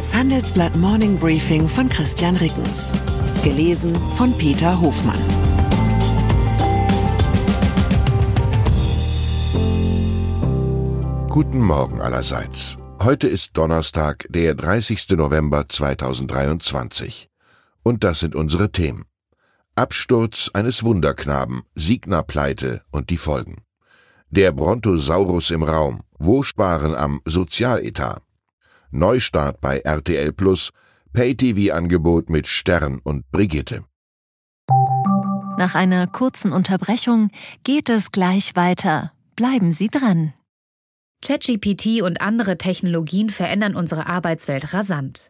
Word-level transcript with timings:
Das 0.00 0.14
Handelsblatt 0.14 0.74
Morning 0.76 1.18
Briefing 1.18 1.68
von 1.68 1.86
Christian 1.86 2.34
Rickens. 2.36 2.90
Gelesen 3.44 3.94
von 4.14 4.32
Peter 4.38 4.80
Hofmann. 4.80 5.20
Guten 11.28 11.58
Morgen 11.58 12.00
allerseits. 12.00 12.78
Heute 12.98 13.28
ist 13.28 13.58
Donnerstag, 13.58 14.24
der 14.30 14.54
30. 14.54 15.10
November 15.10 15.68
2023. 15.68 17.28
Und 17.82 18.02
das 18.02 18.20
sind 18.20 18.34
unsere 18.34 18.72
Themen. 18.72 19.04
Absturz 19.74 20.50
eines 20.54 20.82
Wunderknaben, 20.82 21.64
Signa-Pleite 21.74 22.80
und 22.90 23.10
die 23.10 23.18
Folgen. 23.18 23.64
Der 24.30 24.52
Brontosaurus 24.52 25.50
im 25.50 25.62
Raum. 25.62 26.00
Wo 26.18 26.42
sparen 26.42 26.94
am 26.94 27.20
Sozialetat? 27.26 28.22
Neustart 28.90 29.60
bei 29.60 29.78
RTL 29.80 30.32
Plus, 30.32 30.70
Pay-TV-Angebot 31.12 32.30
mit 32.30 32.46
Stern 32.46 33.00
und 33.02 33.30
Brigitte. 33.30 33.84
Nach 35.58 35.74
einer 35.74 36.06
kurzen 36.06 36.52
Unterbrechung 36.52 37.30
geht 37.64 37.88
es 37.88 38.12
gleich 38.12 38.56
weiter. 38.56 39.12
Bleiben 39.36 39.72
Sie 39.72 39.88
dran. 39.88 40.32
ChatGPT 41.22 42.02
und 42.02 42.20
andere 42.20 42.56
Technologien 42.56 43.28
verändern 43.28 43.74
unsere 43.74 44.06
Arbeitswelt 44.06 44.72
rasant. 44.72 45.29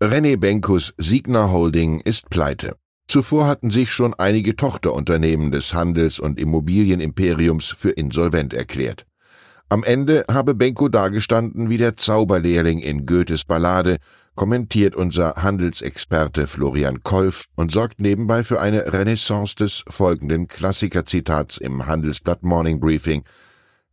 René 0.00 0.36
Benkus 0.36 0.94
Signa 0.96 1.50
Holding 1.50 2.00
ist 2.02 2.30
pleite. 2.30 2.76
Zuvor 3.08 3.48
hatten 3.48 3.70
sich 3.70 3.90
schon 3.90 4.14
einige 4.14 4.54
Tochterunternehmen 4.54 5.50
des 5.50 5.74
Handels- 5.74 6.20
und 6.20 6.38
Immobilienimperiums 6.38 7.74
für 7.76 7.90
insolvent 7.90 8.54
erklärt. 8.54 9.06
Am 9.68 9.82
Ende 9.82 10.24
habe 10.30 10.54
Benko 10.54 10.88
dagestanden 10.88 11.68
wie 11.68 11.78
der 11.78 11.96
Zauberlehrling 11.96 12.78
in 12.78 13.06
Goethes 13.06 13.44
Ballade, 13.44 13.96
kommentiert 14.36 14.94
unser 14.94 15.34
Handelsexperte 15.34 16.46
Florian 16.46 17.02
Kolf 17.02 17.46
und 17.56 17.72
sorgt 17.72 18.00
nebenbei 18.00 18.44
für 18.44 18.60
eine 18.60 18.92
Renaissance 18.92 19.56
des 19.56 19.82
folgenden 19.88 20.46
Klassikerzitats 20.46 21.58
im 21.58 21.86
Handelsblatt 21.86 22.44
Morning 22.44 22.78
Briefing. 22.78 23.24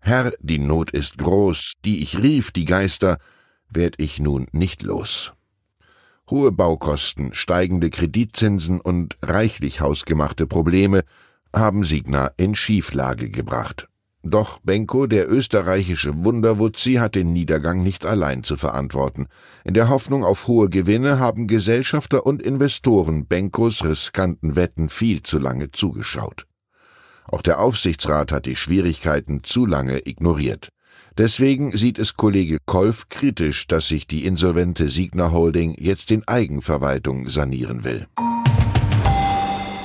Herr, 0.01 0.33
die 0.39 0.59
Not 0.59 0.91
ist 0.91 1.17
groß, 1.17 1.73
die 1.83 2.03
ich 2.03 2.21
rief, 2.21 2.51
die 2.51 2.65
Geister, 2.65 3.17
werd 3.71 3.95
ich 3.97 4.19
nun 4.19 4.45
nicht 4.51 4.83
los. 4.83 5.33
Hohe 6.29 6.51
Baukosten, 6.51 7.35
steigende 7.35 7.91
Kreditzinsen 7.91 8.81
und 8.81 9.15
reichlich 9.21 9.79
hausgemachte 9.79 10.47
Probleme 10.47 11.03
haben 11.55 11.83
Signa 11.83 12.31
in 12.37 12.55
Schieflage 12.55 13.29
gebracht. 13.29 13.87
Doch 14.23 14.57
Benko, 14.57 15.05
der 15.05 15.31
österreichische 15.31 16.23
Wunderwutzi, 16.23 16.95
hat 16.95 17.13
den 17.13 17.31
Niedergang 17.31 17.83
nicht 17.83 18.07
allein 18.07 18.41
zu 18.41 18.57
verantworten. 18.57 19.27
In 19.63 19.75
der 19.75 19.87
Hoffnung 19.89 20.23
auf 20.23 20.47
hohe 20.47 20.67
Gewinne 20.67 21.19
haben 21.19 21.45
Gesellschafter 21.45 22.25
und 22.25 22.41
Investoren 22.41 23.27
Benkos 23.27 23.83
riskanten 23.85 24.55
Wetten 24.55 24.89
viel 24.89 25.21
zu 25.21 25.37
lange 25.37 25.69
zugeschaut. 25.69 26.47
Auch 27.27 27.43
der 27.43 27.59
Aufsichtsrat 27.59 28.31
hat 28.31 28.47
die 28.47 28.55
Schwierigkeiten 28.55 29.43
zu 29.43 29.67
lange 29.67 30.07
ignoriert. 30.07 30.69
Deswegen 31.17 31.75
sieht 31.75 31.99
es 31.99 32.15
Kollege 32.15 32.57
Kolf 32.65 33.09
kritisch, 33.09 33.67
dass 33.67 33.87
sich 33.87 34.07
die 34.07 34.25
insolvente 34.25 34.89
Signa 34.89 35.31
Holding 35.31 35.75
jetzt 35.77 36.11
in 36.11 36.27
Eigenverwaltung 36.27 37.29
sanieren 37.29 37.83
will. 37.83 38.07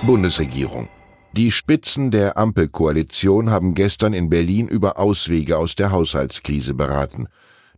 Bundesregierung 0.03 0.89
die 1.33 1.53
Spitzen 1.53 2.11
der 2.11 2.37
Ampelkoalition 2.37 3.51
haben 3.51 3.75
gestern 3.75 4.15
in 4.15 4.31
Berlin 4.31 4.67
über 4.67 4.99
Auswege 4.99 5.59
aus 5.59 5.77
der 5.77 5.93
Haushaltskrise 5.93 6.75
beraten. 6.75 7.29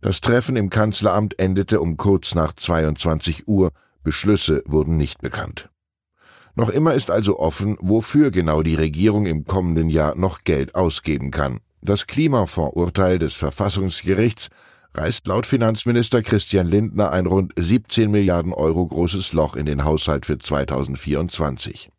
Das 0.01 0.21
Treffen 0.21 0.55
im 0.55 0.71
Kanzleramt 0.71 1.37
endete 1.37 1.79
um 1.79 1.95
kurz 1.95 2.33
nach 2.33 2.53
22 2.53 3.47
Uhr. 3.47 3.71
Beschlüsse 4.01 4.63
wurden 4.65 4.97
nicht 4.97 5.21
bekannt. 5.21 5.69
Noch 6.55 6.71
immer 6.71 6.95
ist 6.95 7.11
also 7.11 7.37
offen, 7.37 7.77
wofür 7.79 8.31
genau 8.31 8.63
die 8.63 8.75
Regierung 8.75 9.27
im 9.27 9.45
kommenden 9.45 9.89
Jahr 9.89 10.15
noch 10.15 10.43
Geld 10.43 10.73
ausgeben 10.73 11.29
kann. 11.29 11.59
Das 11.85 12.07
Klimafondsurteil 12.07 13.19
des 13.19 13.33
Verfassungsgerichts 13.33 14.47
reißt 14.93 15.27
laut 15.27 15.45
Finanzminister 15.45 16.21
Christian 16.21 16.65
Lindner 16.65 17.11
ein 17.11 17.25
rund 17.25 17.51
17 17.57 18.09
Milliarden 18.09 18.53
Euro 18.53 18.87
großes 18.87 19.33
Loch 19.33 19.57
in 19.57 19.65
den 19.65 19.83
Haushalt 19.83 20.25
für 20.25 20.37
2024. 20.37 21.89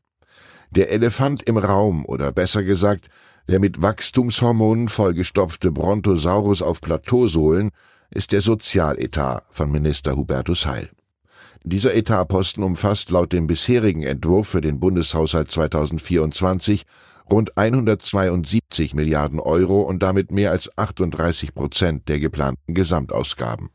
Der 0.70 0.90
Elefant 0.90 1.42
im 1.42 1.58
Raum 1.58 2.06
oder 2.06 2.32
besser 2.32 2.62
gesagt, 2.62 3.08
der 3.46 3.60
mit 3.60 3.82
Wachstumshormonen 3.82 4.88
vollgestopfte 4.88 5.70
Brontosaurus 5.70 6.62
auf 6.62 6.80
Plateausohlen 6.80 7.70
ist 8.08 8.32
der 8.32 8.40
Sozialetat 8.40 9.44
von 9.50 9.70
Minister 9.70 10.16
Hubertus 10.16 10.64
Heil. 10.64 10.88
Dieser 11.62 11.94
Etatposten 11.94 12.64
umfasst 12.64 13.10
laut 13.10 13.34
dem 13.34 13.46
bisherigen 13.46 14.02
Entwurf 14.02 14.48
für 14.48 14.62
den 14.62 14.80
Bundeshaushalt 14.80 15.50
2024 15.50 16.86
rund 17.30 17.56
172 17.56 18.94
Milliarden 18.94 19.40
Euro 19.40 19.82
und 19.82 20.02
damit 20.02 20.30
mehr 20.30 20.50
als 20.50 20.76
38 20.76 21.54
Prozent 21.54 22.08
der 22.08 22.20
geplanten 22.20 22.74
Gesamtausgaben. 22.74 23.70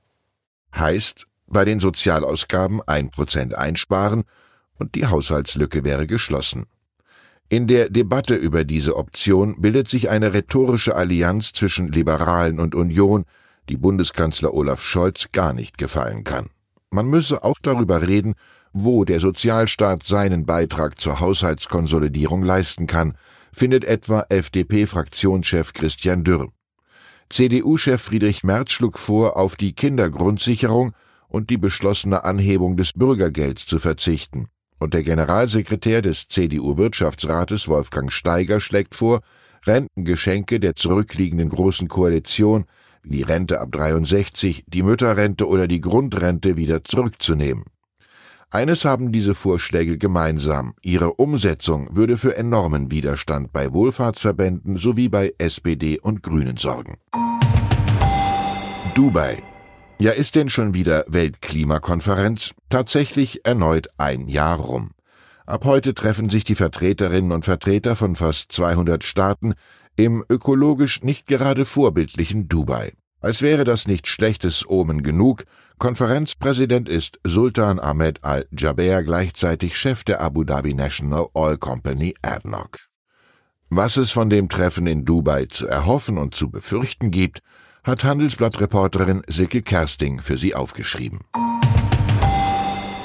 Heißt, 0.75 1.25
bei 1.47 1.65
den 1.65 1.79
Sozialausgaben 1.79 2.81
ein 2.85 3.09
Prozent 3.09 3.55
einsparen 3.55 4.23
und 4.77 4.95
die 4.95 5.07
Haushaltslücke 5.07 5.83
wäre 5.83 6.07
geschlossen. 6.07 6.65
In 7.49 7.65
der 7.65 7.89
Debatte 7.89 8.35
über 8.35 8.63
diese 8.63 8.95
Option 8.95 9.59
bildet 9.59 9.89
sich 9.89 10.09
eine 10.09 10.33
rhetorische 10.33 10.95
Allianz 10.95 11.51
zwischen 11.51 11.91
Liberalen 11.91 12.59
und 12.59 12.75
Union, 12.75 13.25
die 13.69 13.77
Bundeskanzler 13.77 14.53
Olaf 14.53 14.83
Scholz 14.83 15.31
gar 15.31 15.53
nicht 15.53 15.79
gefallen 15.79 16.23
kann. 16.23 16.49
Man 16.91 17.07
müsse 17.07 17.43
auch 17.43 17.57
darüber 17.61 18.07
reden, 18.07 18.35
wo 18.71 19.03
der 19.03 19.19
Sozialstaat 19.19 20.03
seinen 20.03 20.45
Beitrag 20.45 20.99
zur 21.01 21.19
Haushaltskonsolidierung 21.19 22.43
leisten 22.43 22.85
kann, 22.85 23.15
findet 23.51 23.83
etwa 23.83 24.25
FDP-Fraktionschef 24.29 25.73
Christian 25.73 26.23
Dürr. 26.23 26.49
CDU-Chef 27.29 28.01
Friedrich 28.01 28.43
Merz 28.43 28.71
schlug 28.71 28.97
vor, 28.97 29.37
auf 29.37 29.55
die 29.55 29.73
Kindergrundsicherung 29.73 30.93
und 31.27 31.49
die 31.49 31.57
beschlossene 31.57 32.23
Anhebung 32.23 32.75
des 32.75 32.93
Bürgergelds 32.93 33.65
zu 33.65 33.79
verzichten. 33.79 34.47
Und 34.79 34.93
der 34.93 35.03
Generalsekretär 35.03 36.01
des 36.01 36.27
CDU-Wirtschaftsrates 36.27 37.67
Wolfgang 37.67 38.11
Steiger 38.11 38.59
schlägt 38.59 38.95
vor, 38.95 39.21
Rentengeschenke 39.65 40.59
der 40.59 40.75
zurückliegenden 40.75 41.49
Großen 41.49 41.87
Koalition 41.87 42.65
wie 43.03 43.17
die 43.17 43.23
Rente 43.23 43.61
ab 43.61 43.71
63, 43.71 44.65
die 44.67 44.83
Mütterrente 44.83 45.47
oder 45.47 45.67
die 45.67 45.81
Grundrente 45.81 46.57
wieder 46.57 46.83
zurückzunehmen. 46.83 47.63
Eines 48.51 48.83
haben 48.83 49.11
diese 49.11 49.35
Vorschläge 49.35 49.99
gemeinsam. 49.99 50.73
Ihre 50.81 51.13
Umsetzung 51.13 51.95
würde 51.95 52.17
für 52.17 52.35
enormen 52.35 52.89
Widerstand 52.89 53.53
bei 53.53 53.71
Wohlfahrtsverbänden 53.73 54.77
sowie 54.77 55.07
bei 55.07 55.35
SPD 55.37 55.99
und 55.99 56.23
Grünen 56.23 56.57
sorgen. 56.57 56.97
Dubai. 58.95 59.37
Ja, 59.99 60.11
ist 60.11 60.33
denn 60.33 60.49
schon 60.49 60.73
wieder 60.73 61.05
Weltklimakonferenz? 61.07 62.55
Tatsächlich 62.69 63.45
erneut 63.45 63.87
ein 63.99 64.27
Jahr 64.27 64.57
rum. 64.57 64.91
Ab 65.45 65.65
heute 65.65 65.93
treffen 65.93 66.29
sich 66.29 66.43
die 66.43 66.55
Vertreterinnen 66.55 67.31
und 67.31 67.45
Vertreter 67.45 67.95
von 67.95 68.15
fast 68.15 68.51
200 68.51 69.03
Staaten 69.03 69.53
im 69.95 70.23
ökologisch 70.27 71.03
nicht 71.03 71.27
gerade 71.27 71.65
vorbildlichen 71.65 72.49
Dubai. 72.49 72.93
Als 73.21 73.41
wäre 73.41 73.65
das 73.65 73.87
nicht 73.87 74.07
schlechtes 74.07 74.67
Omen 74.69 75.03
genug, 75.03 75.43
Konferenzpräsident 75.77 76.87
ist 76.87 77.19
Sultan 77.25 77.79
Ahmed 77.79 78.23
Al-Jaber 78.23 79.03
gleichzeitig 79.03 79.77
Chef 79.77 80.03
der 80.03 80.21
Abu 80.21 80.43
Dhabi 80.43 80.73
National 80.73 81.27
Oil 81.33 81.57
Company 81.57 82.13
ADNOC. 82.21 82.77
Was 83.69 83.97
es 83.97 84.11
von 84.11 84.29
dem 84.29 84.49
Treffen 84.49 84.87
in 84.87 85.05
Dubai 85.05 85.45
zu 85.45 85.67
erhoffen 85.67 86.17
und 86.17 86.33
zu 86.33 86.49
befürchten 86.49 87.11
gibt, 87.11 87.41
hat 87.83 88.03
Handelsblatt-Reporterin 88.03 89.21
Silke 89.27 89.61
Kersting 89.61 90.19
für 90.19 90.37
Sie 90.37 90.55
aufgeschrieben. 90.55 91.21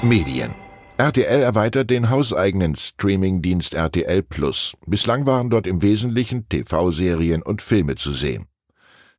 Medien 0.01 0.55
RTL 0.97 1.41
erweitert 1.41 1.89
den 1.89 2.09
hauseigenen 2.09 2.73
Streamingdienst 2.75 3.73
RTL 3.73 4.23
Plus. 4.23 4.77
Bislang 4.85 5.25
waren 5.25 5.49
dort 5.49 5.67
im 5.67 5.81
Wesentlichen 5.81 6.47
TV-Serien 6.47 7.41
und 7.41 7.61
Filme 7.61 7.95
zu 7.95 8.13
sehen. 8.13 8.47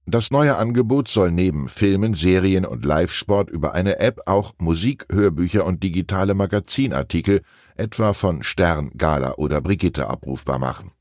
Das 0.08 0.30
neue 0.30 0.56
Angebot 0.56 1.08
soll 1.08 1.32
neben 1.32 1.68
Filmen, 1.68 2.14
Serien 2.14 2.64
und 2.64 2.84
Live-Sport 2.84 3.50
über 3.50 3.74
eine 3.74 3.98
App 3.98 4.20
auch 4.26 4.54
Musik, 4.58 5.04
Hörbücher 5.10 5.66
und 5.66 5.82
digitale 5.82 6.34
Magazinartikel, 6.34 7.42
etwa 7.74 8.12
von 8.12 8.44
Stern, 8.44 8.92
Gala 8.96 9.34
oder 9.34 9.60
Brigitte, 9.60 10.08
abrufbar 10.08 10.60
machen. 10.60 10.92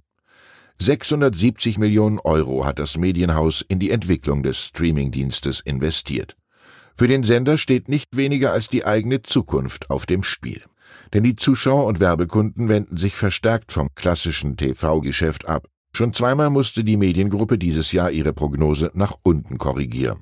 670 0.80 1.78
Millionen 1.78 2.18
Euro 2.18 2.66
hat 2.66 2.80
das 2.80 2.98
Medienhaus 2.98 3.63
in 3.68 3.78
die 3.78 3.92
Entwicklung 3.92 4.42
des 4.42 4.66
Streamingdienstes 4.66 5.60
investiert. 5.60 6.36
Für 6.98 7.08
den 7.08 7.22
Sender 7.22 7.60
steht 7.60 7.88
nicht 7.88 8.18
weniger 8.18 8.54
als 8.54 8.69
die 8.69 8.86
eigene 8.86 9.22
Zukunft 9.22 9.92
auf 9.92 10.08
dem 10.08 10.24
Spiel. 10.24 10.63
Denn 11.13 11.24
die 11.24 11.36
Zuschauer 11.36 11.86
und 11.86 12.00
Werbekunden 12.00 12.69
wenden 12.69 12.98
sich 12.98 13.16
verstärkt 13.16 13.72
vom 13.72 13.94
klassischen 13.94 14.58
TV-Geschäft 14.58 15.48
ab. 15.48 15.68
Schon 15.96 16.12
zweimal 16.12 16.50
musste 16.50 16.84
die 16.84 16.98
Mediengruppe 16.98 17.58
dieses 17.58 17.94
Jahr 17.94 18.12
ihre 18.12 18.34
Prognose 18.34 18.92
nach 18.96 19.16
unten 19.24 19.58
korrigieren. 19.58 20.20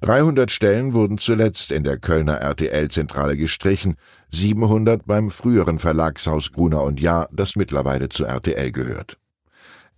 300 0.00 0.50
Stellen 0.50 0.94
wurden 0.94 1.16
zuletzt 1.16 1.70
in 1.70 1.84
der 1.84 1.96
Kölner 1.98 2.38
RTL-Zentrale 2.38 3.36
gestrichen, 3.36 3.94
700 4.32 5.06
beim 5.06 5.30
früheren 5.30 5.78
Verlagshaus 5.78 6.50
Gruner 6.50 6.82
und 6.82 6.98
Jahr, 6.98 7.28
das 7.30 7.54
mittlerweile 7.54 8.08
zu 8.08 8.24
RTL 8.24 8.72
gehört. 8.72 9.16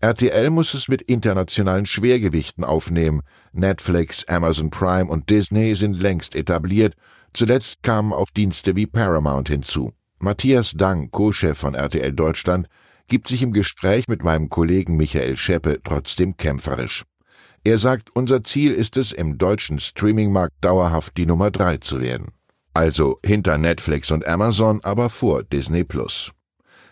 RTL 0.00 0.50
muss 0.50 0.74
es 0.74 0.88
mit 0.88 1.00
internationalen 1.00 1.86
Schwergewichten 1.86 2.62
aufnehmen. 2.62 3.22
Netflix, 3.52 4.26
Amazon 4.28 4.68
Prime 4.68 5.10
und 5.10 5.30
Disney 5.30 5.74
sind 5.74 5.98
längst 6.02 6.34
etabliert. 6.36 6.94
Zuletzt 7.32 7.82
kamen 7.82 8.12
auch 8.12 8.28
Dienste 8.28 8.76
wie 8.76 8.86
Paramount 8.86 9.48
hinzu. 9.48 9.94
Matthias 10.18 10.72
Dang, 10.72 11.10
Co-Chef 11.10 11.56
von 11.56 11.74
RTL 11.74 12.12
Deutschland, 12.12 12.68
gibt 13.08 13.28
sich 13.28 13.42
im 13.42 13.52
Gespräch 13.52 14.06
mit 14.08 14.22
meinem 14.22 14.48
Kollegen 14.48 14.96
Michael 14.96 15.36
Scheppe 15.36 15.80
trotzdem 15.82 16.36
kämpferisch. 16.36 17.04
Er 17.64 17.78
sagt, 17.78 18.14
unser 18.14 18.44
Ziel 18.44 18.72
ist 18.72 18.96
es, 18.96 19.12
im 19.12 19.36
deutschen 19.36 19.80
Streamingmarkt 19.80 20.54
dauerhaft 20.60 21.16
die 21.16 21.26
Nummer 21.26 21.50
drei 21.50 21.78
zu 21.78 22.00
werden. 22.00 22.32
Also 22.72 23.18
hinter 23.24 23.58
Netflix 23.58 24.10
und 24.10 24.26
Amazon, 24.26 24.80
aber 24.84 25.10
vor 25.10 25.42
Disney 25.42 25.84
Plus. 25.84 26.32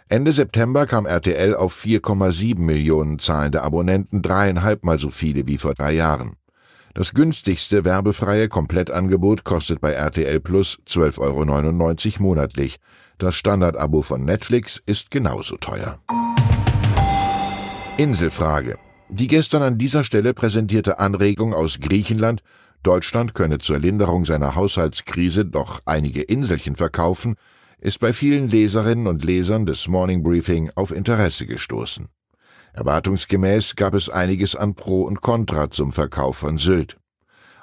Ende 0.09 0.33
September 0.33 0.87
kam 0.87 1.07
RTL 1.07 1.55
auf 1.55 1.75
4,7 1.75 2.59
Millionen 2.59 3.19
zahlende 3.19 3.63
Abonnenten, 3.63 4.23
dreieinhalbmal 4.23 4.99
so 4.99 5.11
viele 5.11 5.47
wie 5.47 5.59
vor 5.59 5.75
drei 5.75 5.93
Jahren. 5.93 6.37
Das 6.97 7.13
günstigste 7.13 7.85
werbefreie 7.85 8.49
Komplettangebot 8.49 9.45
kostet 9.45 9.83
bei 9.83 9.93
RTL 9.93 10.41
Plus 10.41 10.79
12,99 10.89 12.15
Euro 12.15 12.23
monatlich. 12.23 12.77
Das 13.19 13.35
Standardabo 13.35 14.01
von 14.01 14.25
Netflix 14.25 14.83
ist 14.87 15.11
genauso 15.11 15.59
teuer. 15.59 16.01
Inselfrage. 17.99 18.79
Die 19.11 19.27
gestern 19.27 19.63
an 19.63 19.77
dieser 19.77 20.05
Stelle 20.05 20.33
präsentierte 20.33 20.99
Anregung 20.99 21.53
aus 21.53 21.81
Griechenland, 21.81 22.43
Deutschland 22.83 23.35
könne 23.35 23.59
zur 23.59 23.79
Linderung 23.79 24.25
seiner 24.25 24.55
Haushaltskrise 24.55 25.45
doch 25.45 25.83
einige 25.85 26.23
Inselchen 26.23 26.77
verkaufen, 26.77 27.35
ist 27.79 28.01
bei 28.01 28.15
vielen 28.15 28.49
Leserinnen 28.49 29.07
und 29.07 29.23
Lesern 29.23 29.67
des 29.67 29.87
Morning 29.87 30.23
Briefing 30.23 30.71
auf 30.75 30.93
Interesse 30.93 31.45
gestoßen. 31.45 32.09
Erwartungsgemäß 32.77 33.75
gab 33.75 33.95
es 33.95 34.11
einiges 34.11 34.55
an 34.55 34.75
Pro 34.75 35.03
und 35.03 35.23
Contra 35.23 35.71
zum 35.71 35.93
Verkauf 35.93 36.37
von 36.37 36.59
Sylt. 36.59 36.99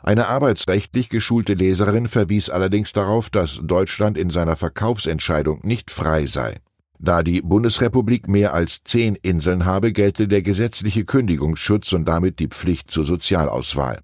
Eine 0.01 0.27
arbeitsrechtlich 0.27 1.07
geschulte 1.09 1.53
Leserin 1.53 2.07
verwies 2.07 2.49
allerdings 2.49 2.91
darauf, 2.93 3.29
dass 3.29 3.59
Deutschland 3.61 4.17
in 4.17 4.31
seiner 4.31 4.55
Verkaufsentscheidung 4.55 5.59
nicht 5.63 5.91
frei 5.91 6.25
sei. 6.25 6.57
Da 6.99 7.21
die 7.21 7.41
Bundesrepublik 7.41 8.27
mehr 8.27 8.53
als 8.53 8.83
zehn 8.83 9.15
Inseln 9.15 9.65
habe, 9.65 9.93
gelte 9.93 10.27
der 10.27 10.41
gesetzliche 10.41 11.05
Kündigungsschutz 11.05 11.93
und 11.93 12.05
damit 12.05 12.39
die 12.39 12.47
Pflicht 12.47 12.89
zur 12.89 13.03
Sozialauswahl. 13.03 13.99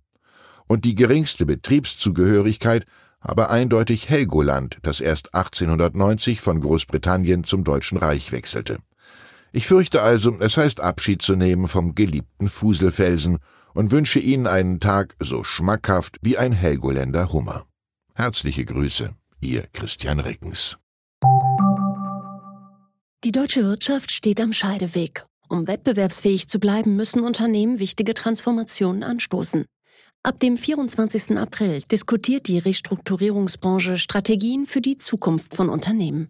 Und 0.67 0.85
die 0.85 0.95
geringste 0.95 1.45
Betriebszugehörigkeit 1.45 2.85
habe 3.19 3.49
eindeutig 3.49 4.09
Helgoland, 4.09 4.77
das 4.83 5.01
erst 5.01 5.33
1890 5.33 6.39
von 6.39 6.61
Großbritannien 6.61 7.43
zum 7.43 7.63
Deutschen 7.63 7.97
Reich 7.97 8.31
wechselte. 8.31 8.77
Ich 9.51 9.67
fürchte 9.67 10.01
also, 10.01 10.37
es 10.39 10.57
heißt 10.57 10.79
Abschied 10.79 11.21
zu 11.21 11.35
nehmen 11.35 11.67
vom 11.67 11.95
geliebten 11.95 12.49
Fuselfelsen 12.49 13.39
und 13.73 13.91
wünsche 13.91 14.19
Ihnen 14.19 14.47
einen 14.47 14.79
Tag 14.79 15.15
so 15.19 15.43
schmackhaft 15.43 16.17
wie 16.21 16.37
ein 16.37 16.51
Helgoländer 16.51 17.31
Hummer. 17.33 17.65
Herzliche 18.13 18.65
Grüße, 18.65 19.15
Ihr 19.41 19.67
Christian 19.73 20.19
Rickens. 20.19 20.77
Die 23.23 23.31
deutsche 23.31 23.63
Wirtschaft 23.63 24.11
steht 24.11 24.39
am 24.39 24.53
Scheideweg. 24.53 25.25
Um 25.49 25.67
wettbewerbsfähig 25.67 26.47
zu 26.47 26.59
bleiben, 26.59 26.95
müssen 26.95 27.21
Unternehmen 27.21 27.79
wichtige 27.79 28.13
Transformationen 28.13 29.03
anstoßen. 29.03 29.65
Ab 30.21 30.39
dem 30.39 30.57
24. 30.57 31.37
April 31.37 31.81
diskutiert 31.91 32.47
die 32.47 32.59
Restrukturierungsbranche 32.59 33.97
Strategien 33.97 34.65
für 34.65 34.81
die 34.81 34.97
Zukunft 34.97 35.55
von 35.55 35.69
Unternehmen. 35.69 36.29